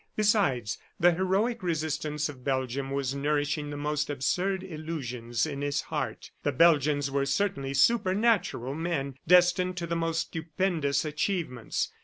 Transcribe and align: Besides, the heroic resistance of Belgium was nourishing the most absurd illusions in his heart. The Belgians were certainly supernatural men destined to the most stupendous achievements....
Besides, 0.15 0.79
the 0.99 1.11
heroic 1.11 1.61
resistance 1.61 2.27
of 2.27 2.43
Belgium 2.43 2.89
was 2.89 3.13
nourishing 3.13 3.69
the 3.69 3.77
most 3.77 4.09
absurd 4.09 4.63
illusions 4.63 5.45
in 5.45 5.61
his 5.61 5.81
heart. 5.81 6.31
The 6.41 6.51
Belgians 6.51 7.11
were 7.11 7.27
certainly 7.27 7.75
supernatural 7.75 8.73
men 8.73 9.13
destined 9.27 9.77
to 9.77 9.85
the 9.85 9.95
most 9.95 10.21
stupendous 10.21 11.05
achievements.... 11.05 11.91